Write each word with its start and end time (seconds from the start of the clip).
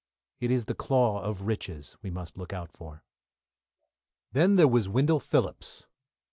It 0.39 0.49
is 0.49 0.65
the 0.65 0.73
claw 0.73 1.21
of 1.21 1.43
riches 1.43 1.95
we 2.01 2.09
must 2.09 2.35
look 2.35 2.51
out 2.53 2.71
for. 2.71 3.03
Then 4.31 4.55
there 4.55 4.67
was 4.67 4.89
Wendell 4.89 5.19
Phillips! 5.19 5.85